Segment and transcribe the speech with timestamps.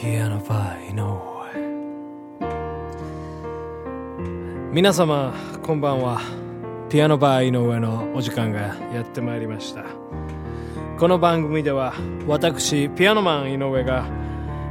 [0.00, 1.20] ピアノバー井上。
[4.72, 6.22] 皆様こんばんは。
[6.88, 8.60] ピアノバー井上のお時間が
[8.94, 9.84] やってまいりました。
[10.98, 11.92] この番組では
[12.26, 14.06] 私ピアノマン井上が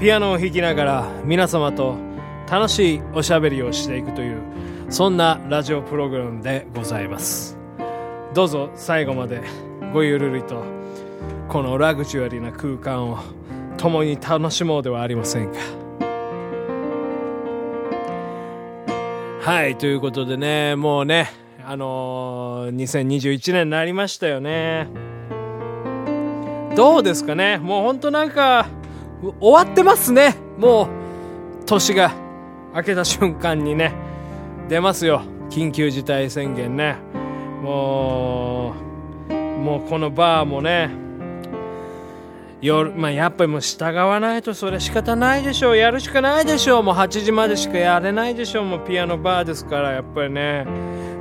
[0.00, 1.98] ピアノを弾きながら皆様と
[2.50, 4.40] 楽しいおしゃべりをしていくという
[4.88, 7.58] そんなラジオプログラムでございます。
[8.32, 9.42] どうぞ最後まで
[9.92, 10.64] ごゆるりと
[11.46, 13.18] このラグジュアリーな空間を
[13.80, 15.58] 共に楽しもうではありませんか。
[19.40, 21.30] はいということでねもうね
[21.66, 24.86] あのー、2021年になりましたよね。
[26.76, 27.56] どうですかね。
[27.56, 28.66] もうほんとなんか
[29.40, 30.36] 終わってますね。
[30.58, 32.12] もう年が
[32.74, 33.94] 明けた瞬間にね
[34.68, 35.22] 出ますよ。
[35.48, 36.96] 緊急事態宣言ね。
[37.62, 38.74] も
[39.30, 40.90] うもうこのバーもね
[42.60, 45.76] 夜まあやっぱりもう従わないとそれ仕方ないでしょう。
[45.76, 46.82] やるしかないでしょう。
[46.82, 48.64] もう8時までしかやれないでしょう。
[48.64, 50.66] もうピアノバーですからやっぱりね。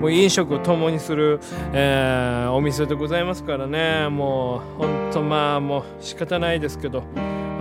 [0.00, 1.40] もう飲食を共にする、
[1.72, 4.08] えー、お店でございますからね。
[4.08, 7.02] もうほんとまあもう仕方ないですけど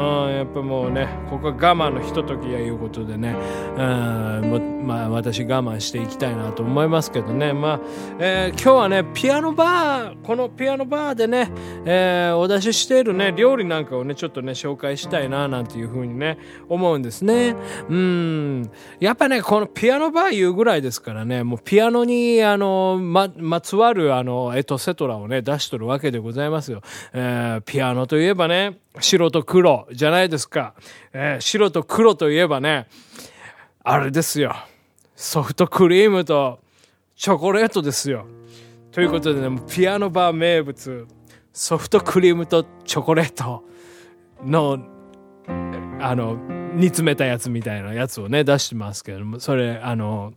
[0.00, 3.36] うんやっぱもうねここは我慢のひとときやいうことでね
[3.76, 7.52] うんまあ私我慢していきたいなと思いますけどね。
[7.52, 7.80] まあ、
[8.18, 11.50] えー、今日はねピアノバーこのピアノバーでね、
[11.84, 17.54] えー、お出ししているね料理なんかをねちょっとね紹介したいななんていうふうにね思うんですね。
[17.88, 18.70] うん。
[19.00, 29.86] やっぱねこのピアノバーいうぐらいですからねもうピアノにあのままつわるあのエトセトラをね出しとるわけでございますよ、えー、ピアノといえばね白と黒。
[29.92, 30.74] じゃないですか。
[31.12, 32.88] えー、白と黒といえばね、
[33.82, 34.54] あれですよ。
[35.16, 36.60] ソフトクリームと
[37.16, 38.26] チョコレートですよ。
[38.92, 41.06] ということでね、ピアノバー名物、
[41.52, 43.64] ソフトクリームとチョコレート
[44.44, 44.78] の、
[46.00, 46.36] あの、
[46.74, 50.32] 煮詰めたやつみたいなやつをね、出してますけども、それ、あの、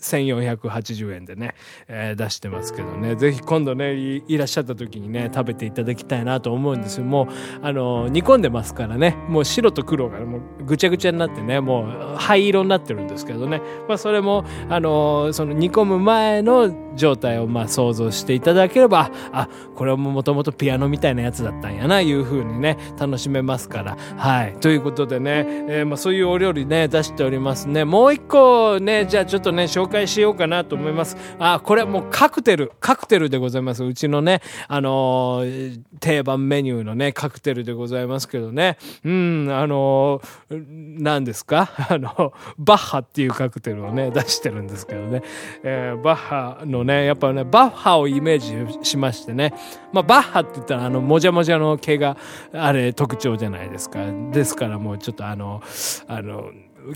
[0.00, 1.54] 1480円でね、
[1.88, 7.04] えー、出してますけどね、ぜひ今度ねい、らっしゃった時にね、食べていただきたいなと思うんですよ。
[7.04, 7.26] もう、
[7.62, 23.96] あの、煮込んでますからね、もう白と黒がもうぐちゃぐちゃになってね、もう灰色になってるんですけどね、まあそれも、あの、その煮込む前の状態をまあ想像していただければ、あ、これはもともとピアノみたいなやつだったんやな、いう風にね、楽しめますから。
[24.16, 24.56] はい。
[24.60, 27.84] ということでね、えー、まあそういうお料理ね、出しておりますね。
[27.84, 31.16] もう一個ね、じゃあちょっとね、紹介しようかなと思います。
[31.38, 33.82] あ、これはもうカクテル、カクテルでございます。
[33.82, 38.76] うちのね、あのー、定番メニューのね、カクテルでございますけどね。
[39.04, 40.64] うん、あのー、
[41.02, 41.70] 何ですか？
[41.88, 45.22] あの、バッハっていうカクテルをね、出してるんですけどね。
[45.62, 48.38] えー、バッハのね、やっぱね、バッハをイメー
[48.78, 49.54] ジしましてね。
[49.92, 52.16] まあ、バッハって言ったら、あの、もじゃもじゃの毛が、
[52.52, 54.00] あれ、特徴じゃないですか。
[54.32, 55.62] ですからもうちょっとあの、
[56.08, 56.50] あの、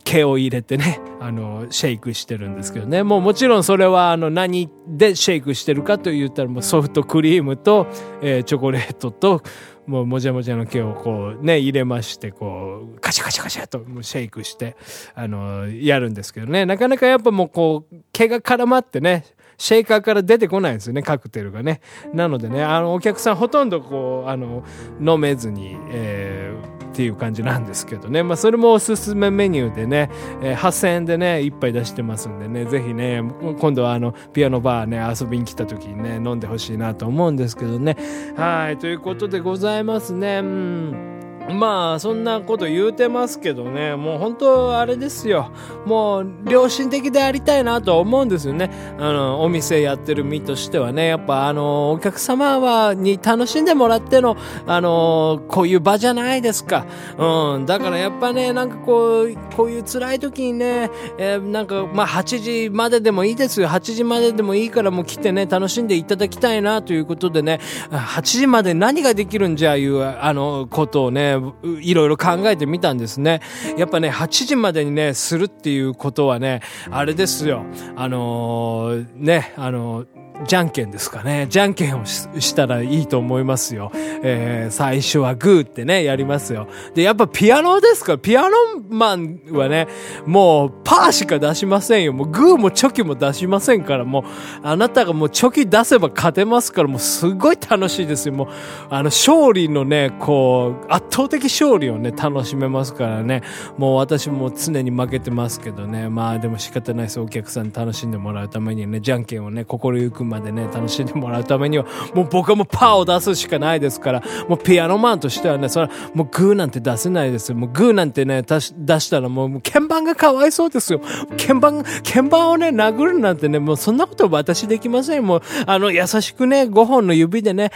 [0.04, 3.02] 毛を入れてね、あの、シェイクしてるんですけどね。
[3.02, 7.86] もうもちろんそれは、あの、何でシェイクしてるかと言ったら、もうソフトクリームと、
[8.22, 9.42] えー、チョコレートと、
[9.86, 14.76] もうもじゃもじゃの毛をこうね、入れまして、こう、カチャカチャカチャとシェイクして、
[15.14, 16.66] あの、やるんですけどね。
[16.66, 19.24] なかなかやっぱもうこう、毛が絡まってね、
[19.58, 21.80] シェイカーから出てこないんですよね、カクテルがね。
[22.12, 24.64] なのでね、あの、お客さんほとんどこう、あの、
[25.00, 28.22] 飲めずに、えーっていう感じなんですけどね。
[28.22, 33.22] まあ、それもおすすめメニューでね、えー、8000円でね、一杯出してますんでね、ぜひね、
[33.60, 37.98] 今度はあの、ピアノバーね、遊びに来た時にね、飲んでほしいなと思うんですけどね。
[38.34, 40.38] はい、ということでございますね。
[40.38, 43.94] うんまあそんなこと言うてますけどね。
[43.94, 45.50] もう本当あれですよ。
[45.84, 48.70] もう良心的でありたいなとは思うんですよね。
[48.98, 51.06] あのお店やってる身としてはね。
[51.06, 54.36] やっぱあのお客様はに楽しんでもらっての
[54.66, 56.84] あのこういう場じゃないですか。
[57.16, 57.66] うん。
[57.66, 63.68] だからやっぱねなんかこうこういう辛い時にね、えー、なんかまあ8時まででもいいですよ。
[63.68, 67.60] 8時まででもいいからもう来てね楽しんでいただきたいなということでね。
[67.90, 73.40] 8時まで何ができるんじゃいうあのことをねねいろいろ考えてみたんですね。
[73.76, 76.60] やっぱね、8時までにね、するっていうことはね、
[76.90, 77.64] あれですよ。
[77.96, 81.46] あのー、ね、あのーじゃんけんですかね。
[81.48, 83.90] じゃんけんをしたらいいと思いますよ。
[83.94, 86.68] えー、最初はグーってね、やりますよ。
[86.94, 88.12] で、やっぱピアノですか？
[88.12, 88.50] ら、ピアノ
[88.88, 89.88] マンはね、
[90.26, 92.12] もうパーしか出しませんよ。
[92.12, 94.24] もうグーもチョキも出しませんから、もう、
[94.62, 98.34] あなたがもうチョキ出せば勝てますから、もうすごい楽しいですよ。
[98.34, 98.48] もう、
[98.90, 103.42] あの、勝利のね、こう、圧倒的勝利をね、楽しめますからね。
[103.78, 106.08] もう私も常に負けてますけどね。
[106.08, 107.20] まあでも仕方ないです。
[107.20, 117.56] お客さんに楽しんでもらうためにね、じゃんけんをね、心ゆく分までね、楽しんでもらうためには、もう僕はもうパーを出すしかないですから、もうピアノマンとしてはね、それはもうグーなんて出せないですよ。
[117.56, 121.00] もうグーなんてね、出したらもう鍵盤がかわいそうですよ。
[121.38, 125.26] 鍵盤、鍵盤をね、殴るなんてね、もうそんなこと私できません。
[125.26, 127.70] もう、あの、優しくね、5本の指でね、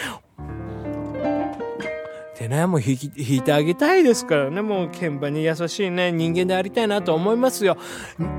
[2.51, 7.77] ね、もう弾き、弾いてあげたいですからね、もう鍵盤に優しいね、人間でありたいなと思いますよ。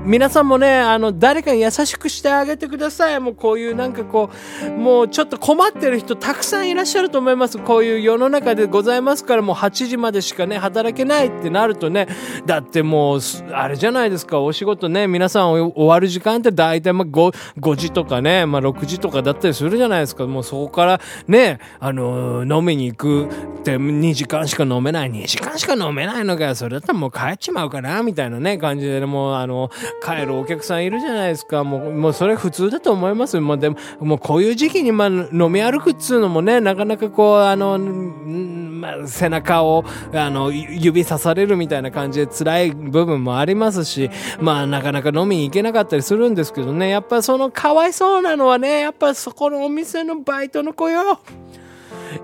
[0.04, 3.18] 皆さんもね、あの、誰かに優しくしてあげてください。
[3.20, 4.28] もうこういうなんかこ
[4.66, 7.56] う、もうちょっと困ってる人たくさんいらっしゃると思います。
[7.56, 12.06] こういう世の中でございますからもう8時までしかね、働けないってなるとね、
[12.44, 13.20] だってもう、
[13.54, 20.26] あれじゃないですか、お仕事ね、皆さん終わる時間って大体まあ 5, 5時とかね、まあ6時とかだったりするじゃないですか。
[20.26, 23.28] もうそこからね、あの、飲みに行くっ
[23.62, 29.70] て、2時間しか飲めない、2時間しか飲めないのかよ、それだったらもう帰っちまうかな、みたいなね、感じで、もう、あの、
[30.04, 31.62] 帰るお客さんいるじゃないですか。
[31.62, 33.38] もう、もうそれ普通だと思います。
[33.40, 44.10] もうでも、もうこういう時期に、まあ、飲み歩くっつうのもね、なかなかこう、あの、まあ、背中を、あの、指さされるみたいな感じで辛い部分もありますし、
[44.40, 51.20] まあ、なかなか飲みに行けなかったりするんですけどね、やっぱそのかわいそうなのはね、やっぱそこのお店のバイトの子よ。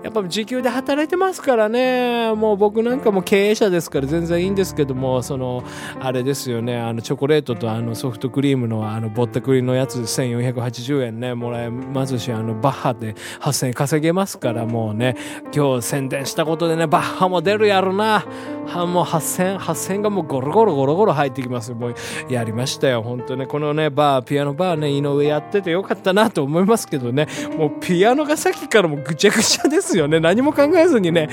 [0.03, 5.63] やっぱ時給で働いてますからね、もう僕なんかも経営者ですから全然いいんですけども、その、
[5.99, 15.15] あれですよね、あの、チョコレートとあのソフトクリームのあの、ぼったくりのやつ1480円ね、もらえますし、あの、バッハで8000円稼げますから、もうね、
[15.53, 18.25] 今日宣伝したことでね、バッハも出るやろな。
[18.69, 21.95] はもう8000、8000がもうゴロゴロゴロゴロ入ってきますもう
[22.29, 23.45] やりましたよ、本当ね。
[23.45, 27.27] このね、バー、ピアノバーね、井上やっててよかったなと思いますけどね、
[27.57, 30.19] もうピアノがさっきからもうぐちゃぐちゃですよね。
[30.19, 31.29] 何も考えずにね、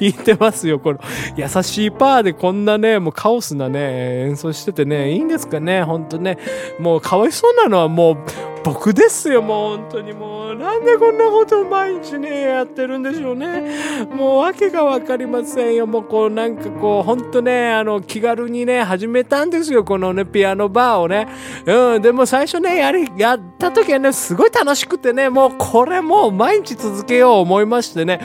[0.00, 0.78] 弾いてますよ。
[0.78, 1.00] この
[1.36, 6.38] 優しいパーでこんなね、もうカオスなね、演奏しててね、いいんですかね、ほんとね。
[6.78, 8.16] もうかわいそうなのはもう、
[8.62, 13.70] 僕ですよ、もう本当にもう、なんでこんなこと毎日ね、やってるんでしょうね。
[14.14, 15.86] もう訳がわかりませんよ。
[15.86, 21.28] もうこう、なんかこう、ほんとね、あの、気軽にね、始めたんですよ、このね、ピアノバーをね。
[21.66, 28.20] うん、でも最初ね、やり、やった時はね、すごい楽しくてね、もうこれもう毎日続けよう思いましてね。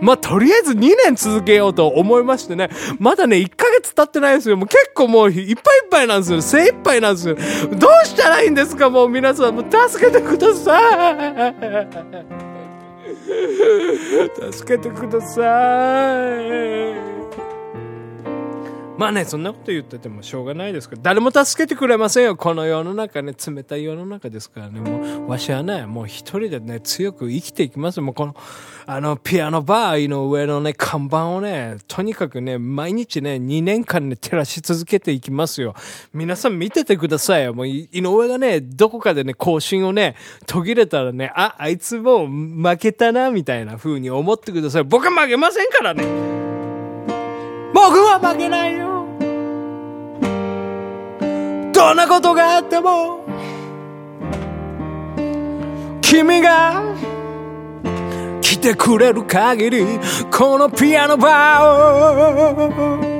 [0.00, 2.70] まあ、とりあえず2年続けようと思いましてね。
[2.98, 4.56] まだね、1ヶ月経ってないですよ。
[4.56, 6.40] もう結構もういっぱいいっぱいなんですよ。
[6.42, 7.34] 精一杯なんですよ。
[7.34, 9.56] どうしたらいいんですか、もう皆さん。
[9.88, 11.52] 助けてください。
[14.52, 15.42] 助けてくださ
[16.40, 17.19] い。
[19.00, 22.36] まあね、そんなこと言っててもしょうがないですから、誰も助けてくれませんよ。
[22.36, 24.78] この世の中ね、冷たい世の中ですからね。
[24.78, 28.02] もう、わしはね、もう一人でね、強く生きていきます。
[28.02, 28.36] もうこの、
[28.84, 35.74] あの、ピアノバーの上のね、看板をね、とにかくね、毎日ね、2年間ね、照らし続けていきますよ。
[36.12, 37.54] 皆さん見ててくださいよ。
[37.54, 40.14] もう、井上がね、どこかでね、更新をね、
[40.46, 44.84] 途切れたらね、あ、あいつもう負けたな、みたいな風に思ってください。
[44.84, 46.39] 僕は負けませんからね。
[47.72, 48.90] 僕は負けないよ。
[51.72, 53.24] どんなことがあっても
[56.02, 56.82] 君が
[58.42, 59.86] 来てくれる限り
[60.30, 61.64] このピアノバー
[62.98, 63.10] を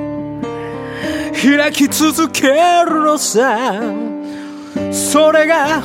[1.33, 3.81] 開き続けるのさ
[4.91, 5.81] それが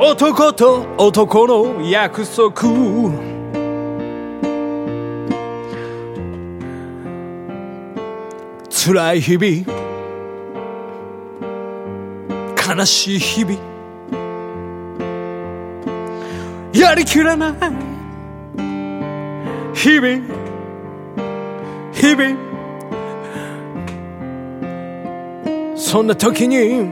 [0.00, 2.68] 男と男の約束
[8.82, 9.90] 辛い日々。
[12.74, 13.58] 悲しい日々。
[16.72, 17.52] やりきれない。
[19.74, 20.22] 日々。
[21.92, 22.38] 日々。
[25.76, 26.88] そんな時に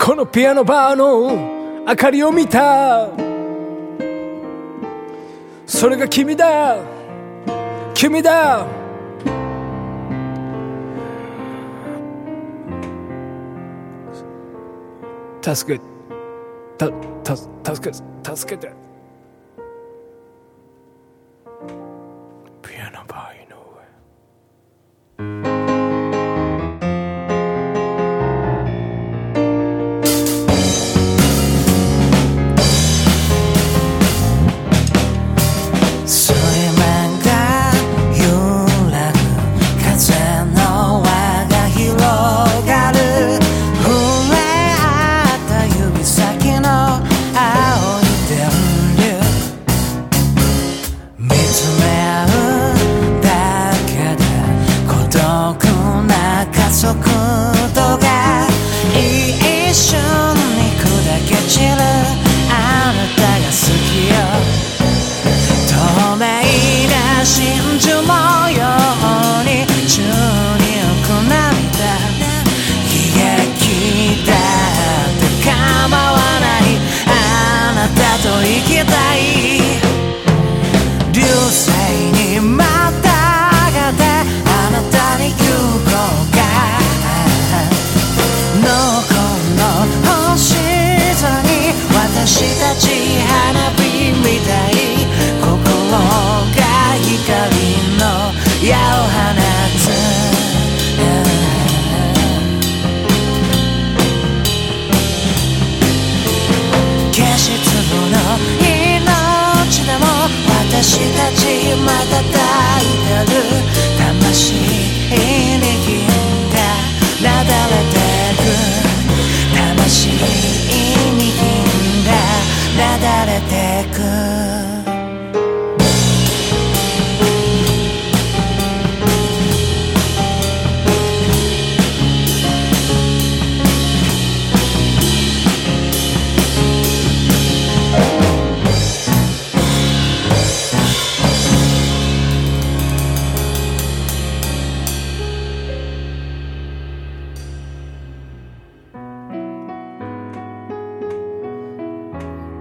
[0.00, 3.08] このピアノバーの明かりを見た。
[5.64, 6.76] それが君だ。
[7.94, 8.79] 君だ。
[15.42, 15.80] 助け、
[16.76, 16.90] た、
[17.24, 17.36] た、
[17.74, 17.96] 助け、
[18.36, 18.89] 助けて。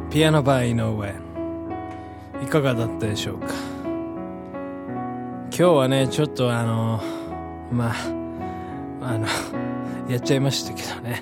[0.09, 1.13] ピアノバー井上。
[2.43, 3.53] いかがだったでしょうか？
[5.51, 7.03] 今日はねちょっとあの
[7.71, 7.95] まあ
[9.01, 9.27] あの
[10.09, 11.21] やっちゃいましたけどね。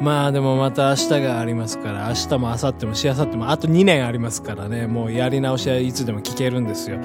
[0.00, 6.98] まあでもまた明日がありますから、明日も明後日もしあさってもあと2年ありますからね、もうやり直しはいつでも聞けるんですよ。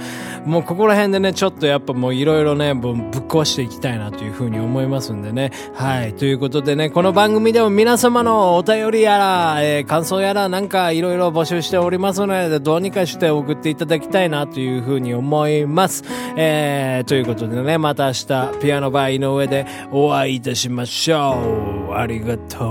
[0.45, 5.51] もうここら辺でね、ちょっとやっぱもういろいろね、ぶっ壊していきたいなというふうに思いますんでね。
[5.73, 6.13] はい。
[6.13, 16.03] ということでね、この番組でも皆様のお便りやら、えー、感想やらなんかいろいろ募集しておりますので、どうにかして送っていただきたいなというふうに思います。
[16.35, 21.93] えー、ということでね、また明日、ピアノバー井上でお会いいたしましょう。
[21.93, 22.70] ありがとう。